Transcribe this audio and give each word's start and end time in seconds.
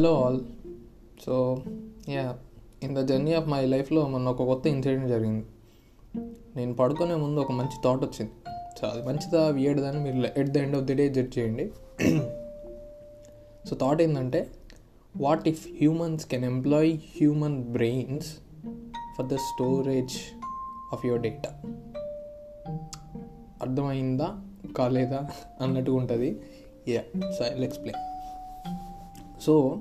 Hello 0.00 0.22
all 0.22 0.40
so 1.24 1.62
ya 2.08 2.34
in 2.82 2.94
the 2.96 3.00
journey 3.08 3.32
of 3.32 3.48
my 3.48 3.66
లైఫ్లో 3.66 4.06
మొన్న 4.08 4.28
ఒక 4.28 4.42
కొత్త 4.42 4.66
ఇన్సిడెంట్ 4.66 5.08
జరిగింది. 5.08 5.44
నేను 6.56 6.74
పడుకునే 6.74 7.14
ముందు 7.14 7.40
ఒక 7.40 7.52
మంచి 7.52 7.76
థాట్ 7.84 8.04
వచ్చింది. 8.04 8.32
సో 8.80 8.86
అది 8.86 9.02
మంచిదా 9.08 9.48
వియర్డ్దని 9.48 9.98
మీరు 9.98 10.40
at 10.40 10.50
the 10.50 10.56
end 10.56 10.76
of 10.76 10.84
the 10.84 10.94
day 10.94 11.08
judge 11.08 11.38
చేయండి. 11.38 11.70
సో 13.68 13.76
థాట్ 13.76 14.02
ఏంటంటే 14.02 14.50
what 15.16 15.48
if 15.48 15.68
humans 15.68 16.26
can 16.26 16.44
employ 16.44 16.98
human 17.18 17.62
brains 17.62 18.30
for 19.16 19.26
the 19.26 19.34
storage 19.34 20.18
of 20.92 21.06
your 21.06 21.22
data 21.22 21.50
అర్థమైందా 23.62 24.42
కాలేదా 24.76 25.30
అన్నట్టుగా 25.60 25.96
ఉంటుంది 25.96 26.40
ya 26.88 27.02
so 27.30 27.44
I 27.44 27.50
explain 27.62 28.09
so 29.42 29.78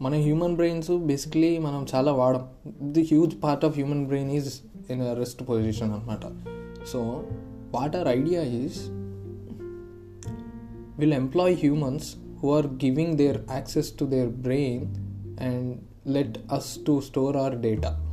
మన 0.00 0.14
హ్యూమన్ 0.14 0.56
బ్రెయిన్స్ 0.56 0.90
బేసిక్లీ 0.98 1.58
మనం 1.58 1.86
చాలా 1.94 2.12
వాడం. 2.12 2.48
The 2.92 3.02
huge 3.02 3.42
part 3.42 3.64
of 3.64 3.74
human 3.74 4.06
brain 4.06 4.30
is 4.30 4.60
in 4.90 5.18
rest 5.18 5.48
position 5.48 5.92
అనమాట 5.92 6.26
so 6.86 7.22
what 7.74 7.96
our 7.96 8.08
idea 8.08 8.42
is 8.42 8.78
will 10.98 11.14
employ 11.14 11.56
humans 11.56 12.16
who 12.42 12.50
are 12.50 12.66
giving 12.66 13.16
their 13.16 13.38
access 13.50 13.98
to 13.98 14.04
their 14.04 14.28
brain 14.28 14.84
and 15.40 15.78
let 16.06 16.38
us 16.52 16.78
to 16.86 17.00
store 17.00 17.36
our 17.36 17.60
data 17.60 18.06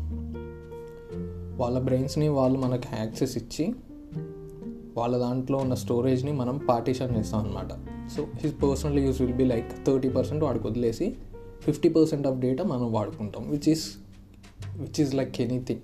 వాళ్ళ 1.58 1.80
బ్రెయిన్స్ని 1.80 2.28
వాళ్ళు 2.28 2.60
మనకు 2.60 2.98
access 3.00 3.38
ఇచ్చి 3.38 3.76
వాళ్ళ 4.98 5.18
దాంట్లో 5.18 5.58
ఉన్న 5.58 5.74
స్టోరేజ్ని 5.74 6.32
మనం 6.32 6.58
పార్టీషన్ 6.58 7.18
చేస్తాం 7.18 7.40
అనమాట 7.42 7.87
so 8.16 8.28
his 8.36 8.64
personal 8.64 9.00
use 9.00 9.22
will 9.22 9.34
be 9.34 9.46
like 9.46 9.86
thirty 9.86 10.10
percent 10.10 10.44
వాడికి 10.44 10.68
వదిలేసి 10.68 11.16
ఫిఫ్టీ 11.62 11.90
పర్సెంట్ 11.90 12.28
ఆఫ్ 12.28 12.38
డేటా 12.38 12.64
మనం 12.64 12.92
వాడుకుంటాం 12.92 13.50
which 13.50 13.70
is 13.70 13.98
which 14.78 15.02
is 15.02 15.14
like 15.14 15.42
anything 15.42 15.80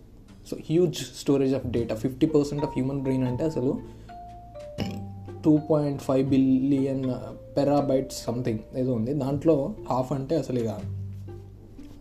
so 0.47 0.57
huge 0.69 0.95
storage 0.95 1.55
of 1.55 1.67
data 1.67 1.95
fifty 1.95 2.27
percent 2.27 2.63
of 2.63 2.71
human 2.71 3.01
brain 3.01 3.23
అంటే 3.27 3.43
అసలు 3.43 3.79
two 5.43 5.59
point 5.71 6.01
five 6.01 6.29
billion 6.29 7.03
petabytes 7.57 8.23
something 8.23 8.59
ఏదో 8.77 8.93
ఉంది. 8.93 9.13
దాంట్లో 9.13 9.75
half 9.89 10.13
అంటే 10.13 10.35
అసలు 10.35 10.59
ఇక 10.59 10.81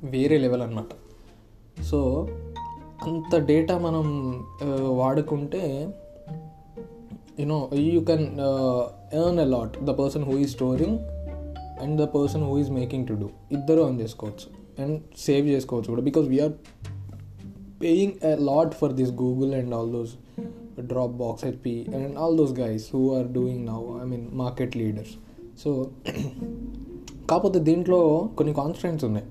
వేరే 0.04 0.38
లెవెల్ 0.38 0.62
అనమాట 0.62 0.86
సో 1.82 2.28
అంత 3.02 3.36
డేటా 3.36 3.78
మనం 3.78 4.06
uh, 4.62 4.80
వాడుకుంటే 4.80 5.88
you know 7.40 7.70
you 7.74 8.00
can 8.00 8.26
earn 9.20 9.38
a 9.38 9.44
lot 9.44 9.84
the 9.84 9.90
person 9.90 10.24
who 10.24 10.38
is 10.38 10.46
storing 10.46 10.98
and 11.82 12.00
the 12.00 12.04
person 12.04 12.42
who 12.42 12.58
is 12.58 12.70
making 12.70 13.06
to 13.06 13.12
do 13.12 13.28
ఇద్దరు 13.52 13.80
అర్న్ 13.80 14.00
చేసుకోవచ్చు. 14.00 14.46
అండ్ 14.82 15.00
సేవ్ 15.16 15.46
చేసుకోవచ్చు 15.46 15.86
కూడా. 15.86 16.02
Because 16.02 16.26
we are 16.28 16.52
paying 17.82 18.12
a 18.24 18.36
lot 18.36 18.74
for 18.74 18.92
this 18.92 19.10
Google 19.10 19.54
and 19.54 19.74
all 19.74 19.92
those 19.92 20.10
Dropbox 21.12 21.44
HP 21.44 21.86
and 21.94 22.18
all 22.18 22.36
those 22.36 22.52
guys 22.60 22.84
who 22.94 23.14
are 23.14 23.26
doing 23.32 23.66
now 23.66 23.80
I 24.04 24.08
mean 24.08 24.26
market 24.32 24.76
leaders 24.76 25.14
so 25.64 25.86
కాకపోతే 27.30 27.58
దీంట్లో 27.58 28.28
కొన్ని 28.38 28.54
constants 28.54 29.04
ఉన్నాయి. 29.04 29.26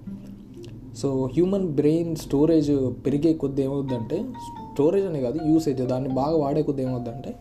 so 0.98 1.30
human 1.34 1.68
brain 1.68 2.16
storage 2.16 2.72
పెరిగే 3.06 3.34
కొద్ది 3.34 3.62
ఏమవుద్దంటే 3.62 4.24
storage 4.74 5.06
అనే 5.06 5.22
కాదు 5.22 5.40
usage 5.48 5.82
దాన్ని 5.82 6.10
బాగా 6.10 6.38
వాడే 6.38 6.62
కొద్ది 6.62 6.84
ఏమవుద్దంటే 6.84 7.36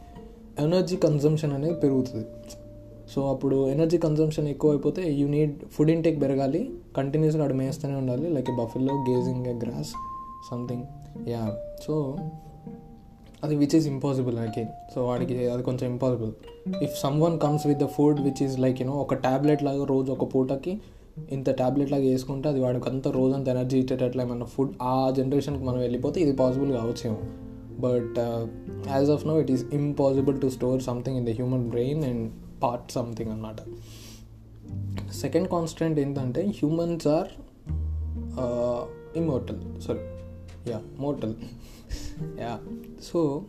ఎనర్జీ 0.60 0.96
కన్జంప్షన్ 0.96 1.52
అనేది 1.52 1.74
పెరుగుతుంది. 1.74 2.26
సో 3.14 3.30
అప్పుడు 3.30 3.68
ఎనర్జీ 3.68 3.98
కన్జంప్షన్ 3.98 4.48
ఎక్కువ 4.48 4.70
అయిపోతే 4.70 5.12
యూ 5.12 5.28
నీడ్ 5.28 5.58
ఫుడ్ 5.72 5.90
ఇంటేక్ 5.90 6.22
పెరగాలి. 6.22 6.70
కంటిన్యూస్గా 6.96 7.42
అక్కడ 7.42 7.56
మేస్తూనే 7.56 7.94
ఉండాలి. 7.94 8.28
Like 8.28 8.50
buffalo 8.50 8.94
grazing 8.94 9.46
a 9.46 9.52
grass 9.52 9.90
something. 10.50 10.82
Ya. 11.28 11.56
So 11.86 12.16
అది 13.44 13.56
which 13.56 13.76
is 13.76 13.86
impossible 13.86 14.38
again 14.38 14.68
so 14.94 15.06
వాడికి 15.06 15.50
అది 15.50 15.62
కొంచెం 15.62 15.90
impossible 15.90 16.32
if 16.82 17.00
someone 17.22 17.40
comes 17.40 17.66
with 17.66 17.78
the 17.78 17.86
food 17.86 18.20
which 18.20 18.42
is 18.42 18.58
like 18.58 18.82
you know 18.82 18.92
ఒక 18.92 19.14
ట్యాబ్లెట్ 19.14 19.62
లాగా 19.62 19.84
రోజు 19.84 20.12
ఒక 20.12 20.34
పూటకి 20.34 20.80
ఇంత 21.30 21.50
ట్యాబ్లెట్ 21.50 21.92
లాగా 21.92 22.02
వేసుకుంటే 22.02 22.48
అది 22.48 22.60
వాడికి 22.60 22.88
అంత 22.88 23.08
రోజంత 23.08 23.48
ఎనర్జీ 23.48 23.78
ఇచ్చేటట్లు 23.78 24.22
ఏమన్నా 24.22 24.46
ఫుడ్ 24.46 24.72
ఆ 24.82 25.12
జనరేషన్కి 25.16 25.64
మనం 25.64 25.78
వెళ్ళిపోతే 25.78 26.20
ఇది 26.20 26.32
పాసిబుల్ 26.32 26.72
కావచ్చేమో. 26.72 27.16
But 27.80 28.18
as 28.88 29.10
of 29.10 29.26
now 29.26 29.40
it 29.40 29.50
is 29.50 29.64
impossible 29.72 30.40
to 30.40 30.46
store 30.46 30.82
something 30.82 31.16
in 31.16 31.26
the 31.26 31.30
human 31.30 31.68
brain 31.68 32.04
and 32.04 32.32
part 32.62 32.92
something 32.92 33.30
అనమాట 33.30 33.56
సెకండ్ 35.12 35.48
కాన్స్టెంట్ 35.48 36.00
ఏంటంటే 36.00 36.46
humans 36.46 37.06
are 37.06 37.28
immortal 39.16 39.80
sorry 39.80 39.98
ya 40.70 40.80
mortal 40.98 41.34
ya 42.40 42.58
so 43.02 43.42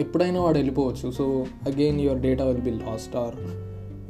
ఎప్పుడైనా 0.00 0.40
వాడు 0.40 0.58
వెళ్ళిపోవచ్చు. 0.58 1.10
So 1.10 1.46
again 1.62 2.00
your 2.00 2.18
data 2.18 2.44
will 2.44 2.62
be 2.62 2.70
lost 2.70 3.16
or 3.16 3.34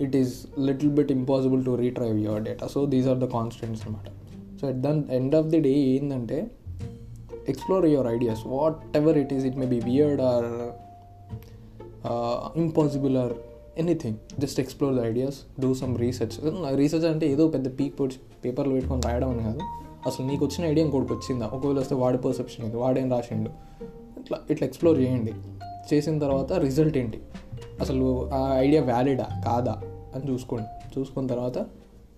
it 0.03 0.17
is 0.17 0.47
little 0.59 0.91
bit 0.91 1.13
impossible 1.13 1.65
to 1.65 1.75
retrieve 1.75 2.19
your 2.19 2.43
data 2.43 2.67
so 2.67 2.87
these 2.87 3.07
are 3.07 3.19
the 3.19 3.25
constants 3.25 3.87
అనమాట 3.87 4.09
so 4.61 4.69
at 4.69 4.77
the 4.77 5.05
end 5.11 5.35
of 5.35 5.47
the 5.47 5.61
day 5.61 5.71
ఏంటంటే 5.71 6.51
explore 7.49 7.87
your 7.87 8.07
ideas 8.07 8.41
whatever 8.97 9.19
it 9.19 9.35
is 9.35 9.45
it 9.45 9.57
may 9.57 9.67
be 9.67 9.81
weird 9.81 10.23
or 10.23 10.45
impossible 12.59 13.17
or 13.17 13.33
anything 13.79 14.41
just 14.41 14.61
explore 14.61 14.95
the 14.95 15.01
ideas 15.01 15.61
do 15.61 15.75
some 15.75 15.99
research 15.99 16.51
research 16.75 17.07
అంటే 17.07 17.27
ఏదో 17.27 17.49
పెద్ద 17.49 17.79
peak 17.79 18.01
పొడి 18.01 18.15
పేపర్లు 18.45 18.73
పెట్టుకొని 18.73 19.01
రాయడం 19.01 19.31
అని 19.31 19.43
కాదు. 19.43 19.59
అసలు 20.07 20.27
నీకు 20.27 20.45
వచ్చిన 20.45 20.67
ఐడియా 20.67 20.87
ఇంకోటికి 20.87 21.13
వచ్చిందా? 21.13 21.47
ఒకవేళ 21.47 21.79
వస్తే 21.79 21.95
వాడి 21.95 22.19
పర్సెప్షన్ 22.19 22.67
ఇది 22.67 22.77
వాడేం 22.77 23.13
రాసిండు? 23.13 23.51
ఇట్లా 24.21 24.39
ఇట్లా 24.51 24.69
ఎక్స్ప్లోర్ 24.69 25.01
చేయండి. 25.01 25.35
చేసిన 25.95 26.19
తర్వాత 26.19 26.53
రిజల్ట్ 26.53 26.99
ఏంటి? 26.99 27.23
అసలు 27.81 28.31
ఆ 28.35 28.55
ఐడియా 28.59 28.83
వ్యాలిడా 28.83 29.29
కాదా? 29.45 29.81
అని 30.15 30.33
చూసుకోండి. 30.33 31.01
చూసుకున్న 31.01 31.27
తర్వాత 31.29 31.67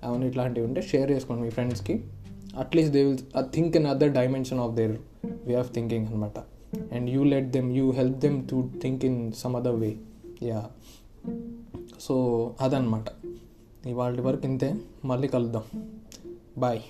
అవును 0.05 0.25
ఇట్లాంటివి 0.25 0.67
ఉంటే 0.67 0.83
షేర్ 0.83 1.11
చేసుకోండి 1.11 1.43
మీ 1.43 1.51
ఫ్రెండ్స్కి 1.51 2.05
at least 2.59 2.93
they 2.93 3.05
will 3.05 3.19
think 3.41 3.77
in 3.77 3.87
other 3.87 4.13
dimension 4.13 4.61
of 4.61 4.75
their 4.75 4.99
way 5.47 5.55
of 5.55 5.75
thinking 5.75 6.07
అనమాట 6.07 6.39
and 6.93 7.11
you 7.11 7.25
let 7.25 7.51
them 7.51 7.77
you 7.77 7.91
help 7.91 8.19
them 8.19 8.49
to 8.49 8.71
think 8.83 9.05
in 9.05 9.33
some 9.33 9.57
other 9.57 9.77
way 9.77 9.97
ya 10.43 10.67
so 12.01 12.55
అదనమాట 12.61 13.05
ఇవాళ 13.87 14.21
వరకు 14.21 14.47
ఇంతే. 14.47 14.75
మళ్ళీ 15.05 15.29
కలుద్దాం. 15.29 15.63
బాయ్ 16.59 16.81